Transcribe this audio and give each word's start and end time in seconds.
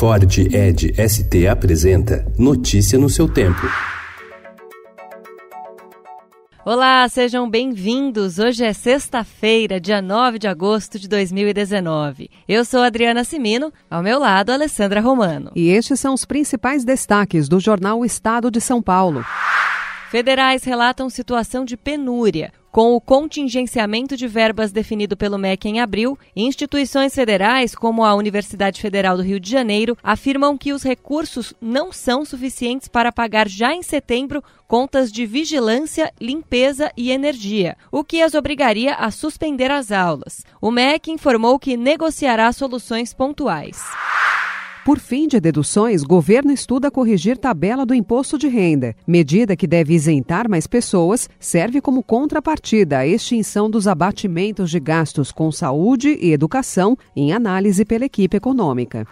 Ford 0.00 0.24
Ed 0.38 0.94
ST 0.96 1.46
apresenta 1.46 2.24
Notícia 2.38 2.98
no 2.98 3.10
seu 3.10 3.28
tempo. 3.28 3.60
Olá, 6.64 7.06
sejam 7.06 7.50
bem-vindos. 7.50 8.38
Hoje 8.38 8.64
é 8.64 8.72
sexta-feira, 8.72 9.78
dia 9.78 10.00
9 10.00 10.38
de 10.38 10.48
agosto 10.48 10.98
de 10.98 11.06
2019. 11.06 12.30
Eu 12.48 12.64
sou 12.64 12.80
Adriana 12.80 13.24
Simino, 13.24 13.70
ao 13.90 14.02
meu 14.02 14.18
lado, 14.18 14.50
Alessandra 14.52 15.02
Romano. 15.02 15.52
E 15.54 15.68
estes 15.68 16.00
são 16.00 16.14
os 16.14 16.24
principais 16.24 16.82
destaques 16.82 17.46
do 17.46 17.60
jornal 17.60 18.02
Estado 18.02 18.50
de 18.50 18.58
São 18.58 18.80
Paulo. 18.80 19.22
Federais 20.10 20.64
relatam 20.64 21.10
situação 21.10 21.62
de 21.62 21.76
penúria. 21.76 22.54
Com 22.70 22.94
o 22.94 23.00
contingenciamento 23.00 24.16
de 24.16 24.28
verbas 24.28 24.70
definido 24.70 25.16
pelo 25.16 25.36
MEC 25.36 25.68
em 25.68 25.80
abril, 25.80 26.16
instituições 26.36 27.12
federais, 27.12 27.74
como 27.74 28.04
a 28.04 28.14
Universidade 28.14 28.80
Federal 28.80 29.16
do 29.16 29.24
Rio 29.24 29.40
de 29.40 29.50
Janeiro, 29.50 29.98
afirmam 30.02 30.56
que 30.56 30.72
os 30.72 30.84
recursos 30.84 31.52
não 31.60 31.90
são 31.90 32.24
suficientes 32.24 32.86
para 32.86 33.10
pagar 33.10 33.48
já 33.48 33.74
em 33.74 33.82
setembro 33.82 34.42
contas 34.68 35.10
de 35.10 35.26
vigilância, 35.26 36.12
limpeza 36.20 36.92
e 36.96 37.10
energia, 37.10 37.76
o 37.90 38.04
que 38.04 38.22
as 38.22 38.34
obrigaria 38.34 38.94
a 38.94 39.10
suspender 39.10 39.68
as 39.68 39.90
aulas. 39.90 40.44
O 40.60 40.70
MEC 40.70 41.10
informou 41.10 41.58
que 41.58 41.76
negociará 41.76 42.52
soluções 42.52 43.12
pontuais. 43.12 43.82
Por 44.90 44.98
fim 44.98 45.28
de 45.28 45.38
deduções, 45.38 46.02
governo 46.02 46.50
estuda 46.50 46.90
corrigir 46.90 47.38
tabela 47.38 47.86
do 47.86 47.94
imposto 47.94 48.36
de 48.36 48.48
renda. 48.48 48.92
Medida 49.06 49.54
que 49.54 49.64
deve 49.64 49.94
isentar 49.94 50.50
mais 50.50 50.66
pessoas, 50.66 51.28
serve 51.38 51.80
como 51.80 52.02
contrapartida 52.02 52.98
à 52.98 53.06
extinção 53.06 53.70
dos 53.70 53.86
abatimentos 53.86 54.68
de 54.68 54.80
gastos 54.80 55.30
com 55.30 55.52
saúde 55.52 56.18
e 56.20 56.32
educação, 56.32 56.98
em 57.14 57.32
análise 57.32 57.84
pela 57.84 58.04
equipe 58.04 58.36
econômica. 58.36 59.06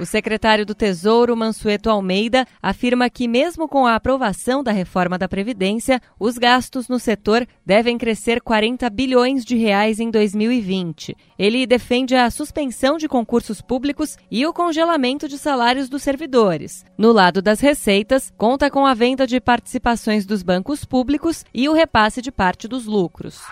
O 0.00 0.06
secretário 0.06 0.64
do 0.64 0.74
Tesouro, 0.74 1.36
Mansueto 1.36 1.90
Almeida, 1.90 2.46
afirma 2.62 3.10
que, 3.10 3.28
mesmo 3.28 3.68
com 3.68 3.86
a 3.86 3.94
aprovação 3.94 4.62
da 4.62 4.72
reforma 4.72 5.18
da 5.18 5.28
Previdência, 5.28 6.00
os 6.18 6.38
gastos 6.38 6.88
no 6.88 6.98
setor 6.98 7.46
devem 7.66 7.98
crescer 7.98 8.40
40 8.40 8.88
bilhões 8.88 9.44
de 9.44 9.56
reais 9.56 10.00
em 10.00 10.10
2020. 10.10 11.14
Ele 11.38 11.66
defende 11.66 12.16
a 12.16 12.30
suspensão 12.30 12.96
de 12.96 13.08
concursos 13.08 13.60
públicos 13.60 14.16
e 14.30 14.46
o 14.46 14.54
congelamento 14.54 15.28
de 15.28 15.36
salários 15.36 15.90
dos 15.90 16.02
servidores. 16.02 16.82
No 16.96 17.12
lado 17.12 17.42
das 17.42 17.60
receitas, 17.60 18.32
conta 18.38 18.70
com 18.70 18.86
a 18.86 18.94
venda 18.94 19.26
de 19.26 19.38
participações 19.38 20.24
dos 20.24 20.42
bancos 20.42 20.82
públicos 20.82 21.44
e 21.52 21.68
o 21.68 21.74
repasse 21.74 22.22
de 22.22 22.32
parte 22.32 22.66
dos 22.66 22.86
lucros. 22.86 23.42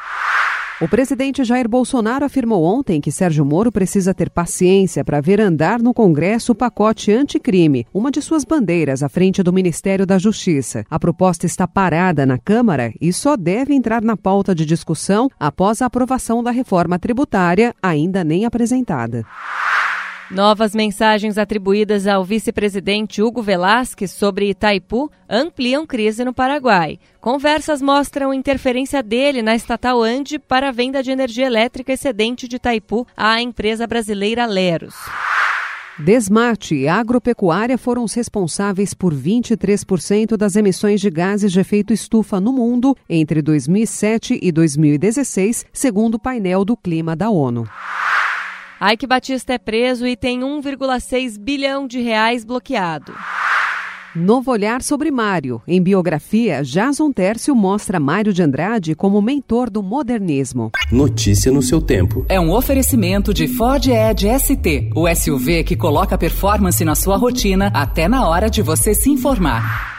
O 0.81 0.87
presidente 0.87 1.43
Jair 1.43 1.69
Bolsonaro 1.69 2.25
afirmou 2.25 2.63
ontem 2.63 3.01
que 3.01 3.11
Sérgio 3.11 3.45
Moro 3.45 3.73
precisa 3.73 4.15
ter 4.15 4.31
paciência 4.31 5.05
para 5.05 5.21
ver 5.21 5.41
andar 5.41 5.83
no 5.83 5.93
Congresso 5.93 6.53
o 6.53 6.55
pacote 6.55 7.11
anticrime, 7.11 7.85
uma 7.93 8.13
de 8.13 8.23
suas 8.23 8.45
bandeiras 8.45 9.03
à 9.03 9.09
frente 9.09 9.43
do 9.43 9.53
Ministério 9.53 10.07
da 10.07 10.19
Justiça. 10.19 10.85
A 10.89 10.97
proposta 10.97 11.47
está 11.47 11.67
parada 11.67 12.25
na 12.25 12.39
Câmara 12.39 12.93
e 13.01 13.13
só 13.13 13.37
deve 13.37 13.75
entrar 13.75 14.03
na 14.03 14.17
pauta 14.17 14.55
de 14.55 14.65
discussão 14.65 15.29
após 15.41 15.83
a 15.83 15.87
aprovação 15.87 16.45
da 16.45 16.53
reforma 16.53 16.97
tributária, 16.97 17.75
ainda 17.83 18.23
nem 18.23 18.45
apresentada. 18.45 19.27
Novas 20.31 20.75
mensagens 20.75 21.39
atribuídas 21.39 22.07
ao 22.07 22.23
vice-presidente 22.23 23.23
Hugo 23.23 23.41
Velasquez 23.41 24.11
sobre 24.11 24.51
Itaipu 24.51 25.11
ampliam 25.27 25.87
crise 25.87 26.23
no 26.23 26.35
Paraguai. 26.35 26.99
Conversas 27.19 27.81
mostram 27.81 28.35
interferência 28.35 29.03
dele 29.03 29.41
na 29.41 29.57
estatal 29.57 30.03
Ande 30.03 30.39
para 30.39 30.69
a 30.69 30.73
venda 30.73 31.03
de 31.03 31.11
energia 31.11 31.47
elétrica 31.47 31.95
excedente 31.95 32.47
de 32.47 32.57
Itaipu 32.57 33.07
à 33.17 33.41
empresa 33.41 33.87
brasileira 33.87 34.45
Leros. 34.45 34.95
Desmate 35.99 36.75
e 36.75 36.87
agropecuária 36.87 37.79
foram 37.79 38.05
os 38.05 38.13
responsáveis 38.13 38.93
por 38.93 39.15
23% 39.15 40.37
das 40.37 40.57
emissões 40.57 41.01
de 41.01 41.11
gases 41.11 41.51
de 41.51 41.59
efeito 41.59 41.93
estufa 41.93 42.39
no 42.39 42.53
mundo 42.53 42.95
entre 43.09 43.41
2007 43.41 44.39
e 44.41 44.53
2016, 44.53 45.65
segundo 45.73 46.17
o 46.17 46.21
painel 46.21 46.67
do 46.67 46.77
clima 46.77 47.17
da 47.17 47.31
ONU. 47.31 47.67
Ike 48.81 49.09
Batista 49.09 49.55
é 49.55 49.59
preso 49.59 50.07
e 50.07 50.17
tem 50.17 50.41
1,6 50.41 51.37
bilhão 51.37 51.89
de 51.89 52.01
reais 52.01 52.45
bloqueado. 52.45 53.13
Novo 54.15 54.53
olhar 54.53 54.83
sobre 54.83 55.11
Mário. 55.11 55.61
Em 55.67 55.83
biografia, 55.83 56.63
Jason 56.63 57.11
Tércio 57.11 57.57
mostra 57.57 57.99
Mário 57.99 58.33
de 58.33 58.41
Andrade 58.41 58.95
como 58.95 59.21
mentor 59.21 59.69
do 59.69 59.83
modernismo. 59.83 60.71
Notícia 60.93 61.51
no 61.51 61.61
seu 61.61 61.81
tempo. 61.81 62.25
É 62.29 62.39
um 62.39 62.53
oferecimento 62.53 63.35
de 63.35 63.49
Ford 63.49 63.85
Edge 63.85 64.29
ST, 64.39 64.91
o 64.95 65.13
SUV 65.13 65.65
que 65.65 65.77
coloca 65.77 66.17
performance 66.17 66.85
na 66.85 66.95
sua 66.95 67.17
rotina 67.17 67.73
até 67.75 68.07
na 68.07 68.29
hora 68.29 68.49
de 68.49 68.63
você 68.63 68.95
se 68.95 69.11
informar. 69.11 69.98